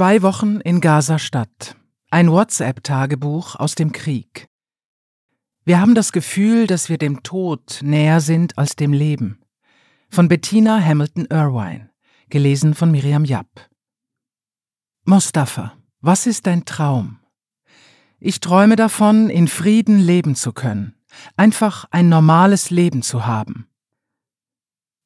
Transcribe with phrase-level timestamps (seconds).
[0.00, 1.76] Zwei Wochen in Gaza-Stadt.
[2.10, 4.48] Ein WhatsApp-Tagebuch aus dem Krieg.
[5.66, 9.42] Wir haben das Gefühl, dass wir dem Tod näher sind als dem Leben.
[10.08, 11.90] Von Bettina Hamilton Irvine.
[12.30, 13.68] Gelesen von Miriam Japp.
[15.04, 17.18] Mostafa, was ist dein Traum?
[18.20, 20.94] Ich träume davon, in Frieden leben zu können.
[21.36, 23.69] Einfach ein normales Leben zu haben.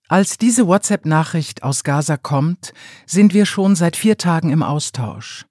[0.09, 2.75] Als diese WhatsApp-Nachricht aus Gaza kommt,
[3.07, 5.47] sind wir schon seit vier Tagen im Austausch.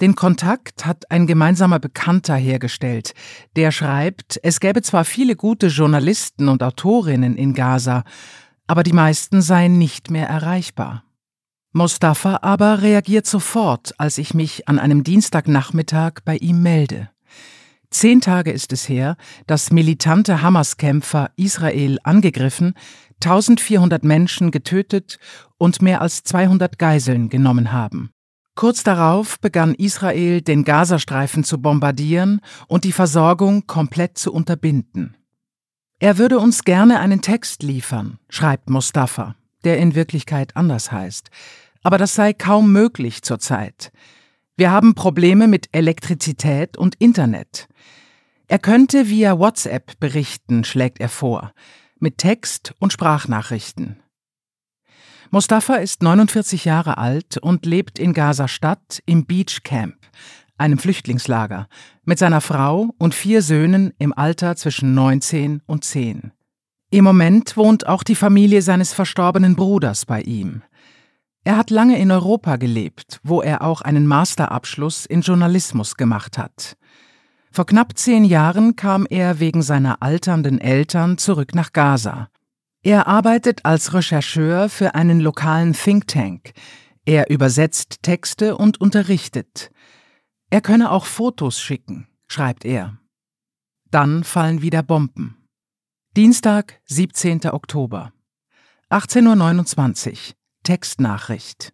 [0.00, 3.12] Den Kontakt hat ein gemeinsamer Bekannter hergestellt,
[3.56, 8.04] der schreibt, es gäbe zwar viele gute Journalisten und Autorinnen in Gaza,
[8.66, 11.04] aber die meisten seien nicht mehr erreichbar.
[11.72, 17.10] Mustafa aber reagiert sofort, als ich mich an einem Dienstagnachmittag bei ihm melde.
[17.90, 22.74] Zehn Tage ist es her, dass militante Hamas-Kämpfer Israel angegriffen,
[23.22, 25.18] 1400 Menschen getötet
[25.58, 28.10] und mehr als 200 Geiseln genommen haben.
[28.56, 35.16] Kurz darauf begann Israel, den Gazastreifen zu bombardieren und die Versorgung komplett zu unterbinden.
[35.98, 41.30] Er würde uns gerne einen Text liefern, schreibt Mustafa, der in Wirklichkeit anders heißt,
[41.82, 43.92] aber das sei kaum möglich zurzeit.
[44.56, 47.68] Wir haben Probleme mit Elektrizität und Internet.
[48.48, 51.52] Er könnte via WhatsApp berichten, schlägt er vor
[52.00, 54.02] mit Text und Sprachnachrichten.
[55.30, 59.96] Mustafa ist 49 Jahre alt und lebt in Gaza-Stadt im Beach Camp,
[60.58, 61.68] einem Flüchtlingslager,
[62.04, 66.32] mit seiner Frau und vier Söhnen im Alter zwischen 19 und 10.
[66.90, 70.62] Im Moment wohnt auch die Familie seines verstorbenen Bruders bei ihm.
[71.44, 76.76] Er hat lange in Europa gelebt, wo er auch einen Masterabschluss in Journalismus gemacht hat.
[77.52, 82.28] Vor knapp zehn Jahren kam er wegen seiner alternden Eltern zurück nach Gaza.
[82.82, 86.52] Er arbeitet als Rechercheur für einen lokalen Think Tank.
[87.04, 89.70] Er übersetzt Texte und unterrichtet.
[90.48, 92.98] Er könne auch Fotos schicken, schreibt er.
[93.90, 95.36] Dann fallen wieder Bomben.
[96.16, 97.46] Dienstag, 17.
[97.50, 98.12] Oktober.
[98.90, 100.34] 18.29 Uhr.
[100.62, 101.72] Textnachricht.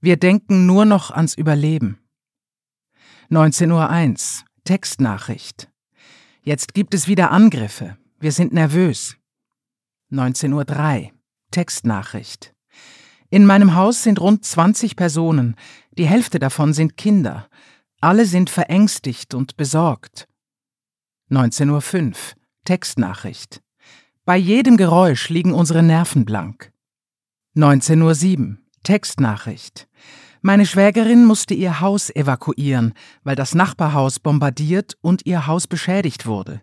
[0.00, 1.98] Wir denken nur noch ans Überleben.
[3.30, 3.70] 19.01
[4.42, 4.51] Uhr.
[4.64, 5.68] Textnachricht.
[6.44, 7.96] Jetzt gibt es wieder Angriffe.
[8.20, 9.16] Wir sind nervös.
[10.12, 11.10] 19.03 Uhr.
[11.50, 12.54] Textnachricht.
[13.28, 15.56] In meinem Haus sind rund 20 Personen.
[15.98, 17.48] Die Hälfte davon sind Kinder.
[18.00, 20.28] Alle sind verängstigt und besorgt.
[21.30, 22.14] 19.05 Uhr.
[22.64, 23.62] Textnachricht.
[24.24, 26.72] Bei jedem Geräusch liegen unsere Nerven blank.
[27.56, 28.58] 19.07 Uhr.
[28.84, 29.88] Textnachricht.
[30.44, 36.60] Meine Schwägerin musste ihr Haus evakuieren, weil das Nachbarhaus bombardiert und ihr Haus beschädigt wurde.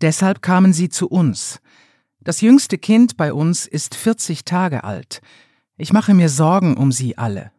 [0.00, 1.60] Deshalb kamen sie zu uns.
[2.20, 5.22] Das jüngste Kind bei uns ist 40 Tage alt.
[5.76, 7.50] Ich mache mir Sorgen um sie alle.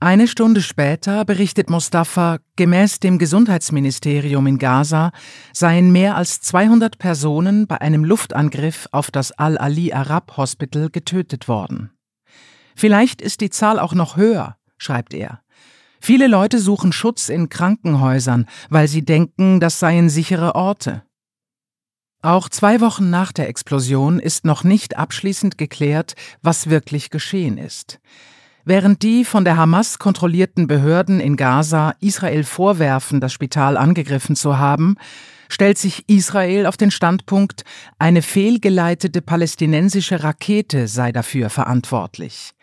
[0.00, 5.12] Eine Stunde später berichtet Mustafa, gemäß dem Gesundheitsministerium in Gaza
[5.52, 11.90] seien mehr als 200 Personen bei einem Luftangriff auf das Al-Ali Arab Hospital getötet worden.
[12.74, 15.40] Vielleicht ist die Zahl auch noch höher, schreibt er.
[16.00, 21.02] Viele Leute suchen Schutz in Krankenhäusern, weil sie denken, das seien sichere Orte.
[22.22, 28.00] Auch zwei Wochen nach der Explosion ist noch nicht abschließend geklärt, was wirklich geschehen ist.
[28.64, 34.58] Während die von der Hamas kontrollierten Behörden in Gaza Israel vorwerfen, das Spital angegriffen zu
[34.58, 34.96] haben,
[35.48, 37.64] stellt sich Israel auf den Standpunkt,
[37.98, 42.54] eine fehlgeleitete palästinensische Rakete sei dafür verantwortlich.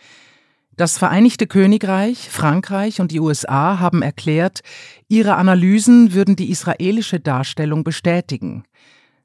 [0.79, 4.61] Das Vereinigte Königreich, Frankreich und die USA haben erklärt,
[5.09, 8.63] ihre Analysen würden die israelische Darstellung bestätigen.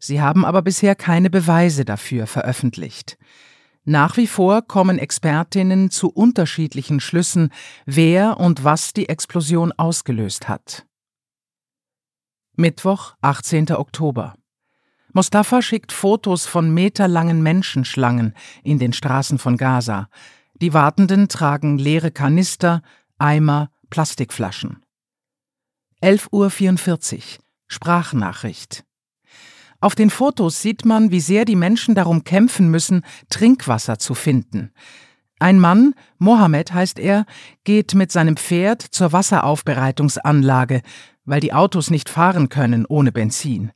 [0.01, 3.19] Sie haben aber bisher keine Beweise dafür veröffentlicht.
[3.85, 7.51] Nach wie vor kommen Expertinnen zu unterschiedlichen Schlüssen,
[7.87, 10.85] wer und was die Explosion ausgelöst hat.
[12.57, 13.71] Mittwoch, 18.
[13.75, 14.35] Oktober.
[15.13, 18.35] Mustafa schickt Fotos von meterlangen Menschenschlangen
[18.65, 20.09] in den Straßen von Gaza.
[20.63, 22.83] Die Wartenden tragen leere Kanister,
[23.19, 24.85] Eimer, Plastikflaschen.
[26.01, 27.23] 11.44 Uhr
[27.67, 28.85] Sprachnachricht.
[29.81, 34.71] Auf den Fotos sieht man, wie sehr die Menschen darum kämpfen müssen, Trinkwasser zu finden.
[35.41, 37.27] Ein Mann, Mohammed heißt er,
[37.65, 40.83] geht mit seinem Pferd zur Wasseraufbereitungsanlage,
[41.25, 43.73] weil die Autos nicht fahren können ohne Benzin.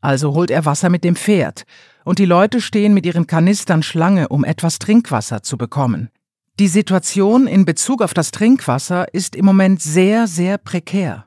[0.00, 1.64] Also holt er Wasser mit dem Pferd,
[2.04, 6.10] und die Leute stehen mit ihren Kanistern Schlange, um etwas Trinkwasser zu bekommen.
[6.58, 11.24] Die Situation in Bezug auf das Trinkwasser ist im Moment sehr, sehr prekär.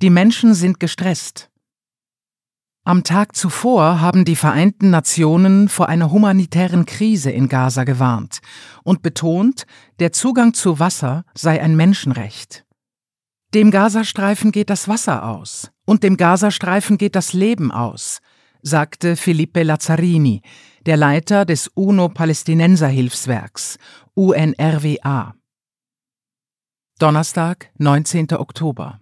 [0.00, 1.50] Die Menschen sind gestresst.
[2.84, 8.38] Am Tag zuvor haben die Vereinten Nationen vor einer humanitären Krise in Gaza gewarnt
[8.84, 9.66] und betont,
[9.98, 12.64] der Zugang zu Wasser sei ein Menschenrecht.
[13.54, 18.20] Dem Gazastreifen geht das Wasser aus und dem Gazastreifen geht das Leben aus,
[18.62, 20.42] sagte Felipe Lazzarini,
[20.86, 23.78] der Leiter des UNO-Palästinenser-Hilfswerks
[24.18, 25.36] UNRWA.
[26.98, 28.32] Donnerstag, 19.
[28.32, 29.00] Oktober.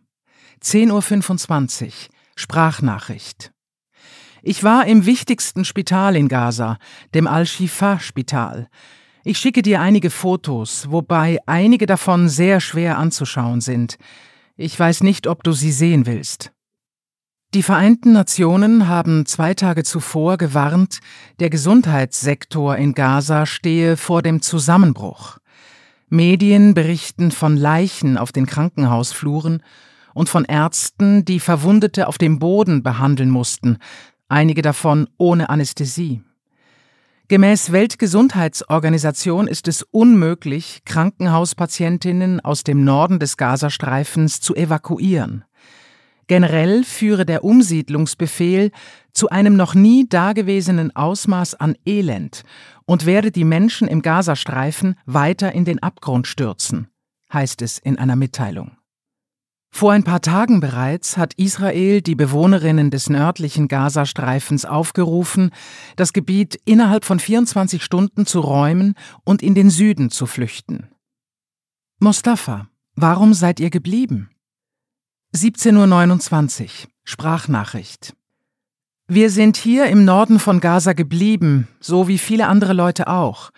[0.62, 1.92] 10.25 Uhr.
[2.34, 3.50] Sprachnachricht.
[4.42, 6.76] Ich war im wichtigsten Spital in Gaza,
[7.14, 8.68] dem Al-Shifa-Spital.
[9.24, 13.96] Ich schicke dir einige Fotos, wobei einige davon sehr schwer anzuschauen sind.
[14.58, 16.52] Ich weiß nicht, ob du sie sehen willst.
[17.54, 20.98] Die Vereinten Nationen haben zwei Tage zuvor gewarnt,
[21.38, 25.38] der Gesundheitssektor in Gaza stehe vor dem Zusammenbruch.
[26.08, 29.62] Medien berichten von Leichen auf den Krankenhausfluren
[30.12, 33.78] und von Ärzten, die Verwundete auf dem Boden behandeln mussten,
[34.28, 36.22] einige davon ohne Anästhesie.
[37.28, 45.44] Gemäß Weltgesundheitsorganisation ist es unmöglich, Krankenhauspatientinnen aus dem Norden des Gazastreifens zu evakuieren.
[46.28, 48.72] Generell führe der Umsiedlungsbefehl
[49.12, 52.42] zu einem noch nie dagewesenen Ausmaß an Elend
[52.84, 56.88] und werde die Menschen im Gazastreifen weiter in den Abgrund stürzen,
[57.32, 58.76] heißt es in einer Mitteilung.
[59.70, 65.50] Vor ein paar Tagen bereits hat Israel die Bewohnerinnen des nördlichen Gazastreifens aufgerufen,
[65.96, 68.94] das Gebiet innerhalb von 24 Stunden zu räumen
[69.24, 70.88] und in den Süden zu flüchten.
[71.98, 74.30] Mustafa, warum seid ihr geblieben?
[75.36, 76.68] 17.29 Uhr
[77.04, 78.14] Sprachnachricht.
[79.06, 83.50] Wir sind hier im Norden von Gaza geblieben, so wie viele andere Leute auch.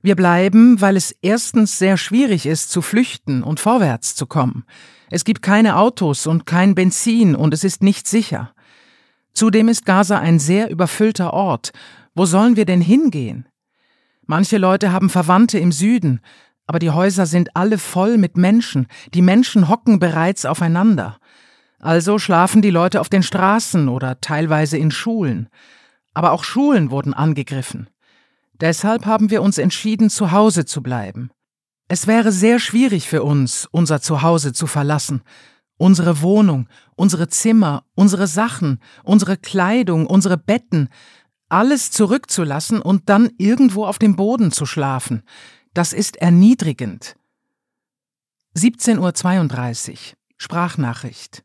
[0.00, 4.64] Wir bleiben, weil es erstens sehr schwierig ist, zu flüchten und vorwärts zu kommen.
[5.10, 8.54] Es gibt keine Autos und kein Benzin und es ist nicht sicher.
[9.32, 11.72] Zudem ist Gaza ein sehr überfüllter Ort.
[12.14, 13.48] Wo sollen wir denn hingehen?
[14.26, 16.20] Manche Leute haben Verwandte im Süden,
[16.68, 21.18] aber die Häuser sind alle voll mit Menschen, die Menschen hocken bereits aufeinander.
[21.80, 25.48] Also schlafen die Leute auf den Straßen oder teilweise in Schulen.
[26.12, 27.88] Aber auch Schulen wurden angegriffen.
[28.60, 31.30] Deshalb haben wir uns entschieden, zu Hause zu bleiben.
[31.88, 35.22] Es wäre sehr schwierig für uns, unser Zuhause zu verlassen,
[35.78, 40.90] unsere Wohnung, unsere Zimmer, unsere Sachen, unsere Kleidung, unsere Betten,
[41.48, 45.22] alles zurückzulassen und dann irgendwo auf dem Boden zu schlafen.
[45.78, 47.14] Das ist erniedrigend.
[48.56, 49.96] 17.32 Uhr
[50.36, 51.44] Sprachnachricht.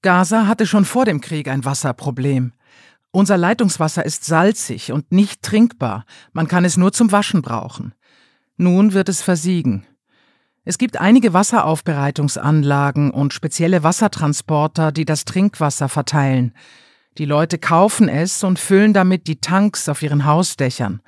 [0.00, 2.54] Gaza hatte schon vor dem Krieg ein Wasserproblem.
[3.10, 7.92] Unser Leitungswasser ist salzig und nicht trinkbar, man kann es nur zum Waschen brauchen.
[8.56, 9.86] Nun wird es versiegen.
[10.64, 16.54] Es gibt einige Wasseraufbereitungsanlagen und spezielle Wassertransporter, die das Trinkwasser verteilen.
[17.18, 21.02] Die Leute kaufen es und füllen damit die Tanks auf ihren Hausdächern.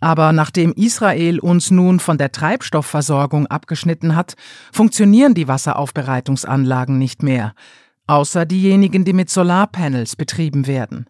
[0.00, 4.34] Aber nachdem Israel uns nun von der Treibstoffversorgung abgeschnitten hat,
[4.72, 7.54] funktionieren die Wasseraufbereitungsanlagen nicht mehr,
[8.06, 11.06] außer diejenigen, die mit Solarpanels betrieben werden.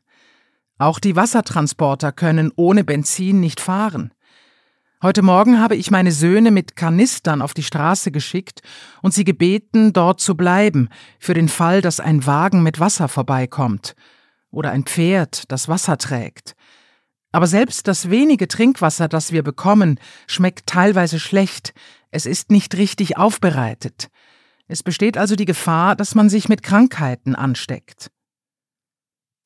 [0.79, 4.13] Auch die Wassertransporter können ohne Benzin nicht fahren.
[5.03, 8.61] Heute Morgen habe ich meine Söhne mit Kanistern auf die Straße geschickt
[9.03, 10.89] und sie gebeten, dort zu bleiben,
[11.19, 13.95] für den Fall, dass ein Wagen mit Wasser vorbeikommt
[14.51, 16.55] oder ein Pferd, das Wasser trägt.
[17.32, 21.75] Aber selbst das wenige Trinkwasser, das wir bekommen, schmeckt teilweise schlecht,
[22.10, 24.10] es ist nicht richtig aufbereitet.
[24.67, 28.10] Es besteht also die Gefahr, dass man sich mit Krankheiten ansteckt.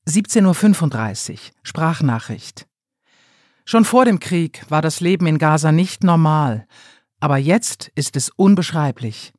[0.08, 2.66] 17.35 Uhr Sprachnachricht
[3.64, 6.66] Schon vor dem Krieg war das Leben in Gaza nicht normal,
[7.20, 9.32] aber jetzt ist es unbeschreiblich.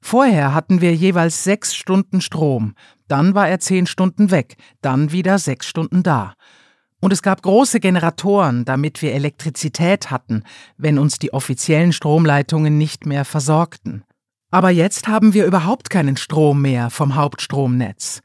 [0.00, 2.74] Vorher hatten wir jeweils sechs Stunden Strom,
[3.08, 6.34] dann war er zehn Stunden weg, dann wieder sechs Stunden da.
[7.00, 10.44] Und es gab große Generatoren, damit wir Elektrizität hatten,
[10.76, 14.04] wenn uns die offiziellen Stromleitungen nicht mehr versorgten.
[14.50, 18.22] Aber jetzt haben wir überhaupt keinen Strom mehr vom Hauptstromnetz.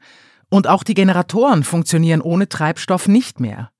[0.48, 3.70] Und auch die Generatoren funktionieren ohne Treibstoff nicht mehr.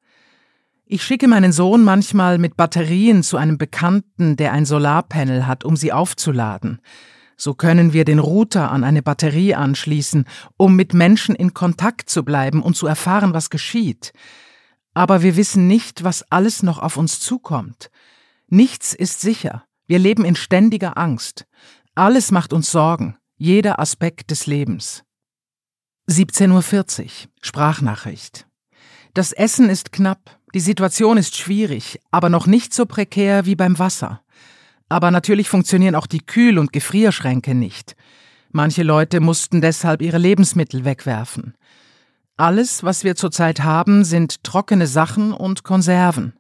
[0.85, 5.77] Ich schicke meinen Sohn manchmal mit Batterien zu einem Bekannten, der ein Solarpanel hat, um
[5.77, 6.81] sie aufzuladen.
[7.37, 10.27] So können wir den Router an eine Batterie anschließen,
[10.59, 14.13] um mit Menschen in Kontakt zu bleiben und zu erfahren, was geschieht.
[14.95, 17.91] Aber wir wissen nicht, was alles noch auf uns zukommt.
[18.49, 19.65] Nichts ist sicher.
[19.87, 21.47] Wir leben in ständiger Angst.
[21.95, 25.05] Alles macht uns Sorgen, jeder Aspekt des Lebens.
[26.09, 28.47] 17.40 Uhr Sprachnachricht.
[29.15, 33.79] Das Essen ist knapp, die Situation ist schwierig, aber noch nicht so prekär wie beim
[33.79, 34.23] Wasser.
[34.89, 37.97] Aber natürlich funktionieren auch die Kühl- und Gefrierschränke nicht.
[38.51, 41.55] Manche Leute mussten deshalb ihre Lebensmittel wegwerfen.
[42.43, 46.33] Alles, was wir zurzeit haben, sind trockene Sachen und Konserven.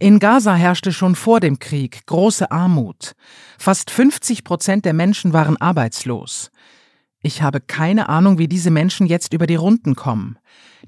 [0.00, 3.14] In Gaza herrschte schon vor dem Krieg große Armut.
[3.56, 6.50] Fast 50 Prozent der Menschen waren arbeitslos.
[7.22, 10.36] Ich habe keine Ahnung, wie diese Menschen jetzt über die Runden kommen.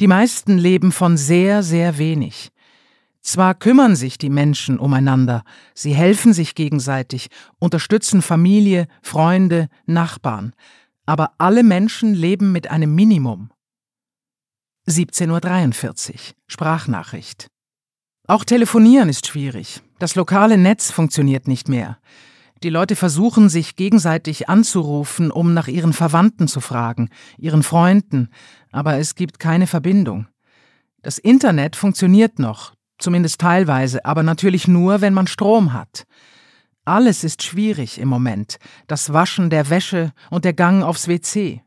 [0.01, 2.51] Die meisten leben von sehr, sehr wenig.
[3.23, 7.29] Zwar kümmern sich die Menschen umeinander, sie helfen sich gegenseitig,
[7.61, 10.53] unterstützen Familie, Freunde, Nachbarn,
[11.05, 13.51] aber alle Menschen leben mit einem Minimum.
[14.89, 17.49] 17.43 Uhr Sprachnachricht
[18.29, 19.83] auch telefonieren ist schwierig.
[20.01, 21.99] Das lokale Netz funktioniert nicht mehr.
[22.65, 28.31] Die Leute versuchen sich gegenseitig anzurufen, um nach ihren Verwandten zu fragen, ihren Freunden,
[28.73, 30.27] aber es gibt keine Verbindung.
[31.03, 36.05] Das Internet funktioniert noch, zumindest teilweise, aber natürlich nur, wenn man Strom hat.
[36.85, 41.63] Alles ist schwierig im Moment, das Waschen der Wäsche und der Gang aufs WC.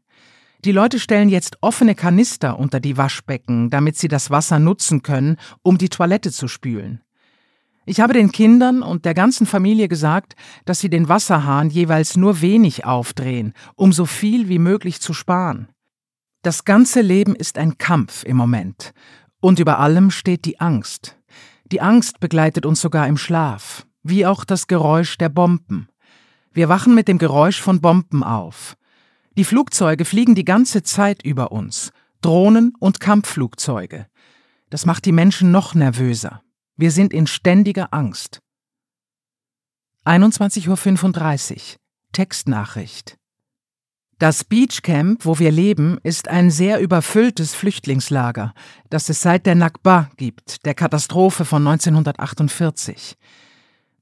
[0.66, 5.38] Die Leute stellen jetzt offene Kanister unter die Waschbecken, damit sie das Wasser nutzen können,
[5.62, 7.01] um die Toilette zu spülen.
[7.86, 10.36] Ich habe den Kindern und der ganzen Familie gesagt,
[10.66, 15.70] dass sie den Wasserhahn jeweils nur wenig aufdrehen, um so viel wie möglich zu sparen.
[16.42, 18.92] Das ganze Leben ist ein Kampf im Moment.
[19.39, 21.18] Und über allem steht die Angst.
[21.72, 25.88] Die Angst begleitet uns sogar im Schlaf, wie auch das Geräusch der Bomben.
[26.51, 28.75] Wir wachen mit dem Geräusch von Bomben auf.
[29.38, 34.07] Die Flugzeuge fliegen die ganze Zeit über uns, Drohnen und Kampfflugzeuge.
[34.69, 36.41] Das macht die Menschen noch nervöser.
[36.75, 38.39] Wir sind in ständiger Angst.
[40.05, 41.59] 21.35 Uhr
[42.12, 43.17] Textnachricht.
[44.17, 48.53] Das Beachcamp, wo wir leben, ist ein sehr überfülltes Flüchtlingslager,
[48.89, 53.15] das es seit der Nakba gibt, der Katastrophe von 1948.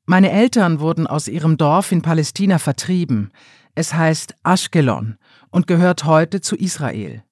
[0.05, 3.31] Meine Eltern wurden aus ihrem Dorf in Palästina vertrieben.
[3.77, 5.17] Es heißt Ashkelon
[5.51, 7.23] und gehört heute zu Israel.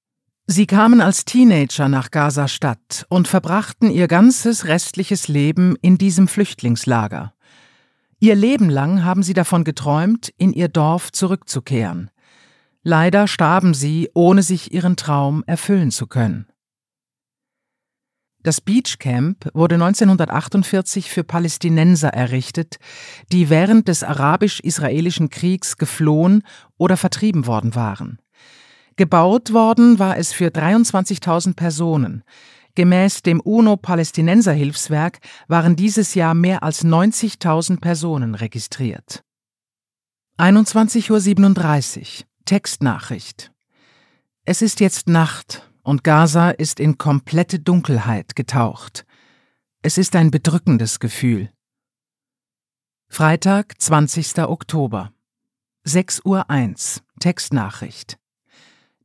[0.46, 7.34] Sie kamen als Teenager nach Gaza-Stadt und verbrachten ihr ganzes restliches Leben in diesem Flüchtlingslager.
[8.20, 12.12] Ihr Leben lang haben sie davon geträumt, in ihr Dorf zurückzukehren.
[12.84, 16.46] Leider starben sie, ohne sich ihren Traum erfüllen zu können.
[18.46, 22.78] Das Beach Camp wurde 1948 für Palästinenser errichtet,
[23.32, 26.44] die während des arabisch-israelischen Kriegs geflohen
[26.78, 28.20] oder vertrieben worden waren.
[28.98, 32.24] Gebaut worden war es für 23.000 Personen.
[32.76, 39.24] Gemäß dem UNO-Palästinenser-Hilfswerk waren dieses Jahr mehr als 90.000 Personen registriert.
[40.38, 43.52] 21.37 Uhr Textnachricht.
[44.46, 49.06] Es ist jetzt Nacht und Gaza ist in komplette Dunkelheit getaucht.
[49.84, 51.52] Es ist ein bedrückendes Gefühl.
[53.08, 54.40] Freitag, 20.
[54.40, 55.14] Oktober.
[55.86, 57.04] 6.01 Uhr.
[57.20, 58.18] Textnachricht.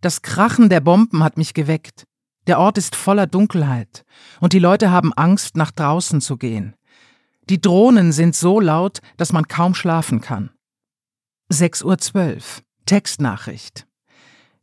[0.00, 2.04] Das Krachen der Bomben hat mich geweckt.
[2.46, 4.06] Der Ort ist voller Dunkelheit
[4.40, 6.74] und die Leute haben Angst, nach draußen zu gehen.
[7.50, 10.50] Die Drohnen sind so laut, dass man kaum schlafen kann.
[11.52, 12.62] 6.12 Uhr.
[12.86, 13.86] Textnachricht.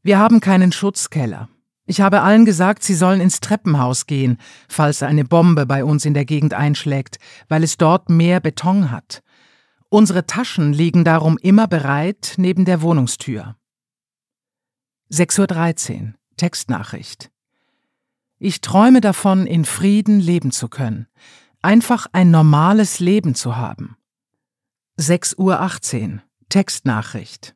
[0.01, 1.47] Wir haben keinen Schutzkeller.
[1.89, 6.13] Ich habe allen gesagt, sie sollen ins Treppenhaus gehen, falls eine Bombe bei uns in
[6.13, 7.17] der Gegend einschlägt,
[7.47, 9.23] weil es dort mehr Beton hat.
[9.87, 13.55] Unsere Taschen liegen darum immer bereit neben der Wohnungstür.
[15.13, 17.31] 6.13 Uhr Textnachricht.
[18.37, 21.07] Ich träume davon, in Frieden leben zu können,
[21.61, 23.95] einfach ein normales Leben zu haben.
[24.99, 27.55] 6.18 Uhr Textnachricht.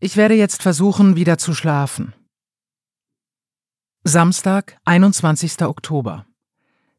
[0.00, 2.14] Ich werde jetzt versuchen, wieder zu schlafen.
[4.06, 5.62] Samstag, 21.
[5.62, 6.26] Oktober.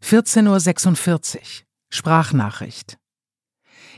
[0.03, 1.41] 14.46 Uhr.
[1.88, 2.97] Sprachnachricht.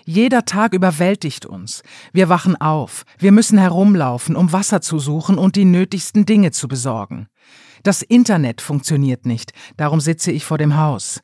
[0.04, 1.84] Jeder Tag überwältigt uns.
[2.12, 6.68] Wir wachen auf, wir müssen herumlaufen, um Wasser zu suchen und die nötigsten Dinge zu
[6.68, 7.30] besorgen.
[7.82, 11.22] Das Internet funktioniert nicht, darum sitze ich vor dem Haus.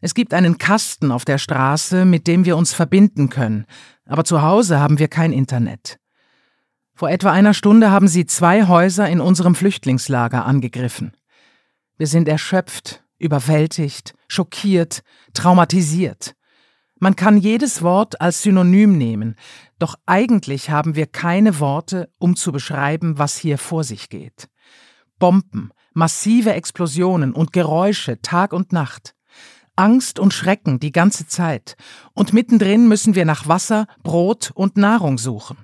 [0.00, 3.66] Es gibt einen Kasten auf der Straße, mit dem wir uns verbinden können,
[4.06, 5.98] aber zu Hause haben wir kein Internet.
[6.94, 11.16] Vor etwa einer Stunde haben sie zwei Häuser in unserem Flüchtlingslager angegriffen.
[11.96, 15.02] Wir sind erschöpft, überwältigt, schockiert,
[15.34, 16.34] traumatisiert.
[16.98, 19.36] Man kann jedes Wort als Synonym nehmen,
[19.78, 24.48] doch eigentlich haben wir keine Worte, um zu beschreiben, was hier vor sich geht.
[25.18, 29.14] Bomben, massive Explosionen und Geräusche Tag und Nacht.
[29.74, 31.76] Angst und Schrecken die ganze Zeit,
[32.12, 35.56] und mittendrin müssen wir nach Wasser, Brot und Nahrung suchen.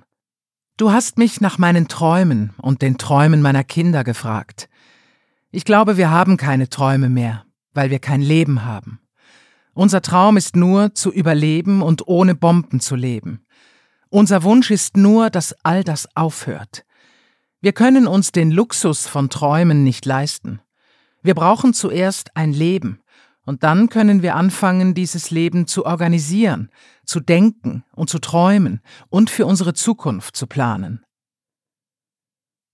[0.79, 4.69] Du hast mich nach meinen Träumen und den Träumen meiner Kinder gefragt.
[5.51, 7.43] Ich glaube, wir haben keine Träume mehr,
[7.73, 9.01] weil wir kein Leben haben.
[9.73, 13.43] Unser Traum ist nur, zu überleben und ohne Bomben zu leben.
[14.07, 16.85] Unser Wunsch ist nur, dass all das aufhört.
[17.59, 20.61] Wir können uns den Luxus von Träumen nicht leisten.
[21.21, 23.01] Wir brauchen zuerst ein Leben,
[23.49, 26.69] und dann können wir anfangen, dieses Leben zu organisieren,
[27.03, 28.79] zu denken und zu träumen
[29.09, 31.03] und für unsere Zukunft zu planen.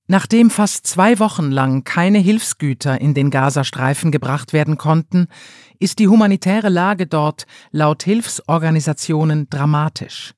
[0.07, 5.27] Nachdem fast zwei Wochen lang keine Hilfsgüter in den Gazastreifen gebracht werden konnten,
[5.79, 10.33] ist die humanitäre Lage dort laut Hilfsorganisationen dramatisch.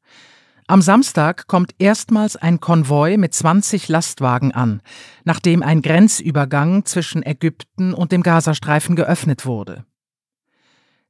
[0.68, 4.84] Am Samstag kommt erstmals ein Konvoi mit 20 Lastwagen an,
[5.24, 9.84] nachdem ein Grenzübergang zwischen Ägypten und dem Gazastreifen geöffnet wurde.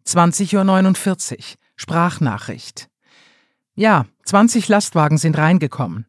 [0.07, 1.37] 20.49 Uhr
[1.75, 2.87] Sprachnachricht.
[3.75, 6.07] Ja, 20 Lastwagen sind reingekommen.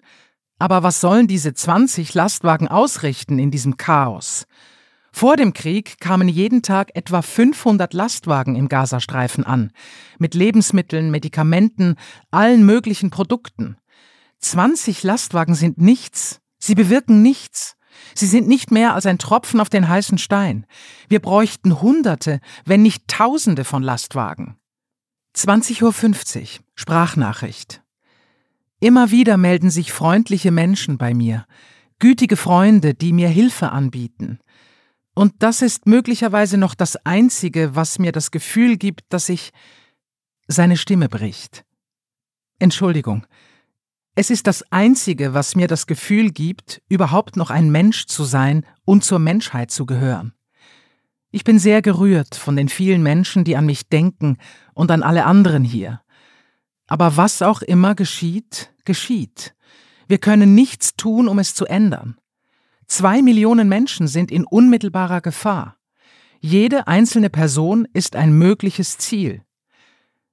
[0.58, 4.46] Aber was sollen diese 20 Lastwagen ausrichten in diesem Chaos?
[5.10, 9.72] Vor dem Krieg kamen jeden Tag etwa 500 Lastwagen im Gazastreifen an,
[10.18, 11.96] mit Lebensmitteln, Medikamenten,
[12.30, 13.76] allen möglichen Produkten.
[14.38, 17.74] 20 Lastwagen sind nichts, sie bewirken nichts.
[18.14, 20.66] Sie sind nicht mehr als ein Tropfen auf den heißen Stein.
[21.08, 24.56] Wir bräuchten Hunderte, wenn nicht Tausende von Lastwagen.
[25.36, 27.82] 20.50 Uhr Sprachnachricht.
[28.80, 31.46] Immer wieder melden sich freundliche Menschen bei mir,
[31.98, 34.38] gütige Freunde, die mir Hilfe anbieten.
[35.14, 39.50] Und das ist möglicherweise noch das Einzige, was mir das Gefühl gibt, dass ich.
[40.50, 41.64] Seine Stimme bricht.
[42.58, 43.26] Entschuldigung.
[44.20, 48.66] Es ist das Einzige, was mir das Gefühl gibt, überhaupt noch ein Mensch zu sein
[48.84, 50.32] und zur Menschheit zu gehören.
[51.30, 54.38] Ich bin sehr gerührt von den vielen Menschen, die an mich denken
[54.74, 56.00] und an alle anderen hier.
[56.88, 59.54] Aber was auch immer geschieht, geschieht.
[60.08, 62.16] Wir können nichts tun, um es zu ändern.
[62.88, 65.76] Zwei Millionen Menschen sind in unmittelbarer Gefahr.
[66.40, 69.42] Jede einzelne Person ist ein mögliches Ziel.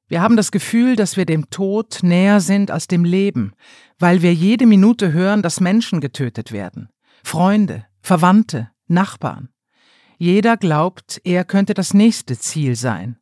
[0.08, 3.54] Wir haben das Gefühl, dass wir dem Tod näher sind als dem Leben,
[3.98, 6.90] weil wir jede Minute hören, dass Menschen getötet werden.
[7.24, 9.50] Freunde, Verwandte, Nachbarn.
[10.18, 13.18] Jeder glaubt, er könnte das nächste Ziel sein.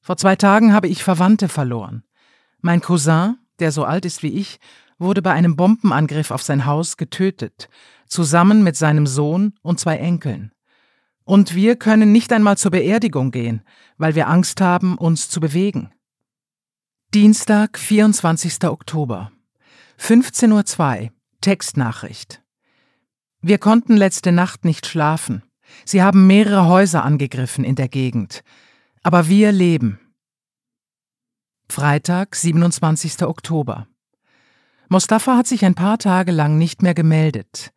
[0.00, 2.04] Vor zwei Tagen habe ich Verwandte verloren.
[2.60, 4.60] Mein Cousin, der so alt ist wie ich,
[4.98, 7.68] wurde bei einem Bombenangriff auf sein Haus getötet,
[8.06, 10.52] zusammen mit seinem Sohn und zwei Enkeln.
[11.30, 13.62] Und wir können nicht einmal zur Beerdigung gehen,
[13.98, 15.92] weil wir Angst haben, uns zu bewegen.
[17.14, 18.64] Dienstag, 24.
[18.64, 19.30] Oktober.
[20.00, 21.10] 15.02 Uhr.
[21.40, 22.42] Textnachricht.
[23.40, 25.44] Wir konnten letzte Nacht nicht schlafen.
[25.84, 28.42] Sie haben mehrere Häuser angegriffen in der Gegend.
[29.04, 30.00] Aber wir leben.
[31.68, 33.22] Freitag, 27.
[33.22, 33.86] Oktober.
[34.88, 37.72] Mostafa hat sich ein paar Tage lang nicht mehr gemeldet.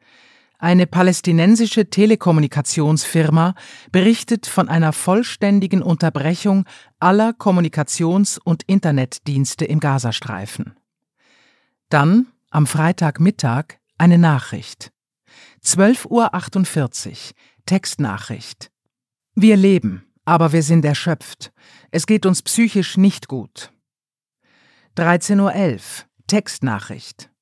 [0.64, 3.54] Eine palästinensische Telekommunikationsfirma
[3.92, 6.64] berichtet von einer vollständigen Unterbrechung
[7.02, 10.78] aller Kommunikations- und Internetdienste im Gazastreifen.
[11.90, 14.94] Dann, am Freitagmittag, eine Nachricht.
[15.66, 18.72] 12.48 Uhr, Textnachricht.
[19.36, 21.52] Wir leben, aber wir sind erschöpft.
[21.92, 23.74] Es geht uns psychisch nicht gut.
[24.96, 25.82] 13.11 Uhr,
[26.28, 27.33] Textnachricht.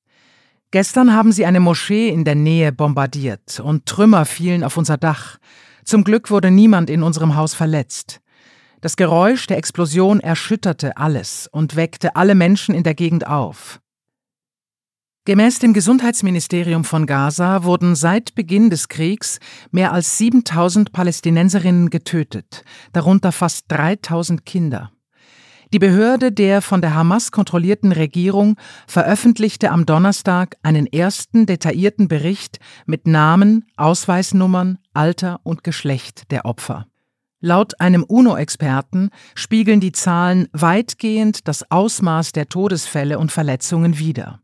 [0.72, 5.36] Gestern haben sie eine Moschee in der Nähe bombardiert und Trümmer fielen auf unser Dach.
[5.84, 8.22] Zum Glück wurde niemand in unserem Haus verletzt.
[8.80, 13.80] Das Geräusch der Explosion erschütterte alles und weckte alle Menschen in der Gegend auf.
[15.26, 19.40] Gemäß dem Gesundheitsministerium von Gaza wurden seit Beginn des Kriegs
[19.72, 24.90] mehr als 7000 Palästinenserinnen getötet, darunter fast 3000 Kinder.
[25.72, 28.56] Die Behörde der von der Hamas kontrollierten Regierung
[28.86, 36.86] veröffentlichte am Donnerstag einen ersten detaillierten Bericht mit Namen, Ausweisnummern, Alter und Geschlecht der Opfer.
[37.40, 44.40] Laut einem UNO-Experten spiegeln die Zahlen weitgehend das Ausmaß der Todesfälle und Verletzungen wider.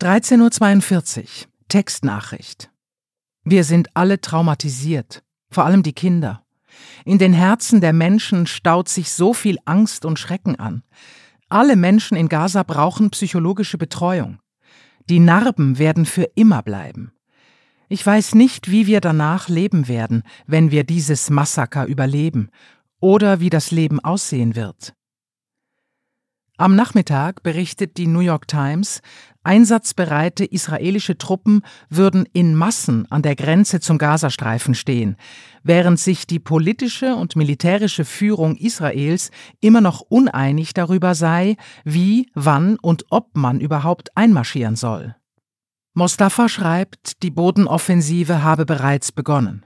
[0.00, 1.26] 13.42 Uhr
[1.66, 2.70] Textnachricht.
[3.42, 6.44] Wir sind alle traumatisiert, vor allem die Kinder.
[7.04, 10.82] In den Herzen der Menschen staut sich so viel Angst und Schrecken an.
[11.48, 14.38] Alle Menschen in Gaza brauchen psychologische Betreuung.
[15.08, 17.12] Die Narben werden für immer bleiben.
[17.88, 22.50] Ich weiß nicht, wie wir danach leben werden, wenn wir dieses Massaker überleben,
[23.00, 24.92] oder wie das Leben aussehen wird.
[26.60, 29.00] Am Nachmittag berichtet die New York Times,
[29.44, 35.16] einsatzbereite israelische Truppen würden in Massen an der Grenze zum Gazastreifen stehen,
[35.62, 42.76] während sich die politische und militärische Führung Israels immer noch uneinig darüber sei, wie, wann
[42.76, 45.14] und ob man überhaupt einmarschieren soll.
[45.94, 49.64] Mostafa schreibt, die Bodenoffensive habe bereits begonnen.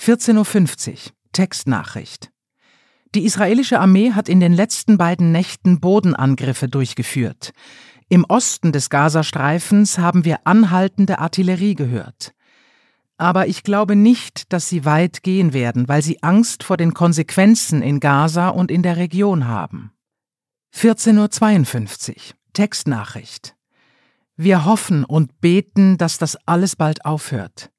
[0.00, 2.32] 14.50 Uhr Textnachricht
[3.14, 7.52] die israelische Armee hat in den letzten beiden Nächten Bodenangriffe durchgeführt.
[8.08, 12.34] Im Osten des Gazastreifens haben wir anhaltende Artillerie gehört.
[13.16, 17.82] Aber ich glaube nicht, dass sie weit gehen werden, weil sie Angst vor den Konsequenzen
[17.82, 19.92] in Gaza und in der Region haben.
[20.74, 22.16] 14.52 Uhr
[22.52, 23.54] Textnachricht.
[24.36, 27.70] Wir hoffen und beten, dass das alles bald aufhört.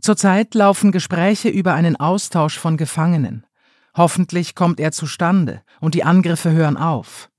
[0.00, 3.46] Zurzeit laufen Gespräche über einen Austausch von Gefangenen.
[3.96, 7.30] Hoffentlich kommt er zustande und die Angriffe hören auf.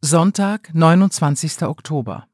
[0.00, 1.62] Sonntag, 29.
[1.62, 2.26] Oktober.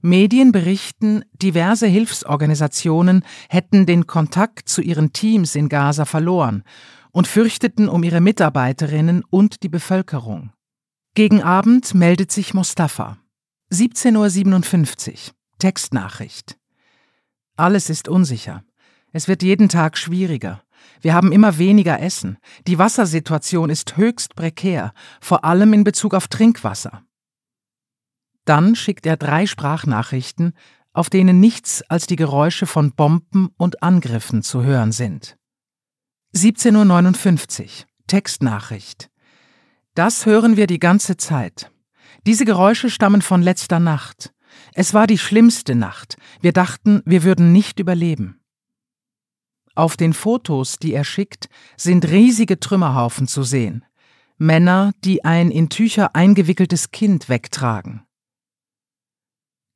[0.00, 6.62] Medien berichten, diverse Hilfsorganisationen hätten den Kontakt zu ihren Teams in Gaza verloren
[7.10, 10.52] und fürchteten um ihre Mitarbeiterinnen und die Bevölkerung.
[11.14, 13.16] Gegen Abend meldet sich Mustafa.
[13.72, 15.34] 17.57 Uhr.
[15.58, 16.58] Textnachricht.
[17.56, 18.64] Alles ist unsicher.
[19.12, 20.63] Es wird jeden Tag schwieriger.
[21.00, 22.38] Wir haben immer weniger Essen.
[22.66, 27.02] Die Wassersituation ist höchst prekär, vor allem in Bezug auf Trinkwasser.
[28.44, 30.54] Dann schickt er drei Sprachnachrichten,
[30.92, 35.36] auf denen nichts als die Geräusche von Bomben und Angriffen zu hören sind.
[36.36, 39.10] 17.59 Uhr Textnachricht.
[39.94, 41.70] Das hören wir die ganze Zeit.
[42.26, 44.32] Diese Geräusche stammen von letzter Nacht.
[44.74, 46.16] Es war die schlimmste Nacht.
[46.40, 48.40] Wir dachten, wir würden nicht überleben.
[49.74, 53.84] Auf den Fotos, die er schickt, sind riesige Trümmerhaufen zu sehen.
[54.36, 58.02] Männer, die ein in Tücher eingewickeltes Kind wegtragen.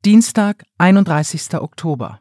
[0.05, 1.55] Dienstag, 31.
[1.55, 2.21] Oktober.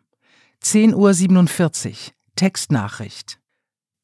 [0.63, 2.13] 10.47 Uhr.
[2.35, 3.39] Textnachricht.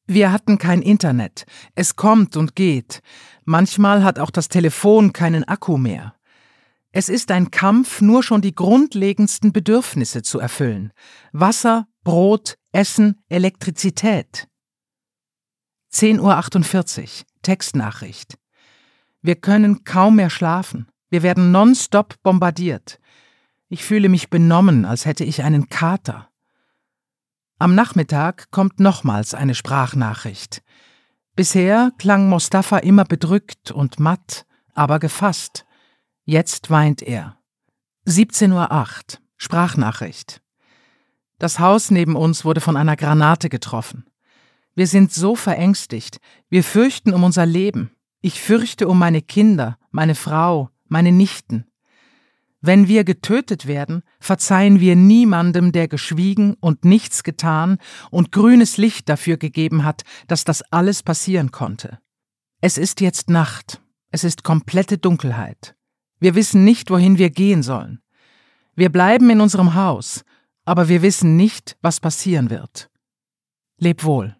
[0.06, 1.46] Wir hatten kein Internet.
[1.74, 3.00] Es kommt und geht.
[3.44, 6.14] Manchmal hat auch das Telefon keinen Akku mehr.
[6.92, 10.92] Es ist ein Kampf, nur schon die grundlegendsten Bedürfnisse zu erfüllen.
[11.32, 14.48] Wasser, Brot, Essen, Elektrizität.
[15.92, 17.26] 10.48 Uhr.
[17.42, 18.36] Textnachricht.
[19.22, 20.88] Wir können kaum mehr schlafen.
[21.08, 22.98] Wir werden nonstop bombardiert.
[23.68, 26.30] Ich fühle mich benommen, als hätte ich einen Kater.
[27.60, 30.64] Am Nachmittag kommt nochmals eine Sprachnachricht.
[31.36, 35.64] Bisher klang Mostafa immer bedrückt und matt, aber gefasst.
[36.24, 37.38] Jetzt weint er.
[38.08, 39.20] 17.08 Uhr.
[39.36, 40.43] Sprachnachricht.
[41.44, 44.06] Das Haus neben uns wurde von einer Granate getroffen.
[44.74, 46.16] Wir sind so verängstigt.
[46.48, 47.90] Wir fürchten um unser Leben.
[48.22, 51.66] Ich fürchte um meine Kinder, meine Frau, meine Nichten.
[52.62, 57.76] Wenn wir getötet werden, verzeihen wir niemandem, der geschwiegen und nichts getan
[58.10, 61.98] und grünes Licht dafür gegeben hat, dass das alles passieren konnte.
[62.62, 63.82] Es ist jetzt Nacht.
[64.10, 65.76] Es ist komplette Dunkelheit.
[66.20, 68.00] Wir wissen nicht, wohin wir gehen sollen.
[68.76, 70.24] Wir bleiben in unserem Haus,
[70.64, 72.90] aber wir wissen nicht, was passieren wird.
[73.78, 74.36] Leb wohl.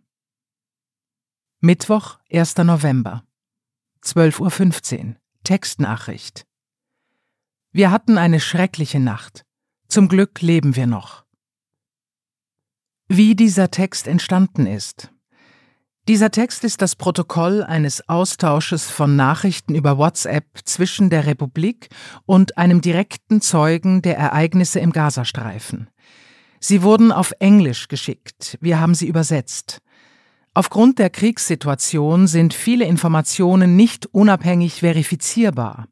[1.60, 2.56] Mittwoch, 1.
[2.58, 3.24] November.
[4.02, 5.16] 12.15 Uhr.
[5.44, 6.46] Textnachricht.
[7.72, 9.44] Wir hatten eine schreckliche Nacht.
[9.88, 11.24] Zum Glück leben wir noch.
[13.08, 15.10] Wie dieser Text entstanden ist.
[16.06, 21.88] Dieser Text ist das Protokoll eines Austausches von Nachrichten über WhatsApp zwischen der Republik
[22.26, 25.88] und einem direkten Zeugen der Ereignisse im Gazastreifen.
[26.66, 29.82] Sie wurden auf Englisch geschickt, wir haben sie übersetzt.
[30.54, 35.88] Aufgrund der Kriegssituation sind viele Informationen nicht unabhängig verifizierbar.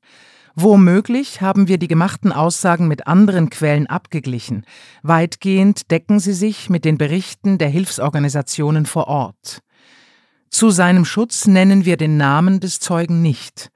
[0.55, 4.65] Womöglich haben wir die gemachten Aussagen mit anderen Quellen abgeglichen.
[5.03, 9.61] Weitgehend decken sie sich mit den Berichten der Hilfsorganisationen vor Ort.
[10.49, 13.69] Zu seinem Schutz nennen wir den Namen des Zeugen nicht.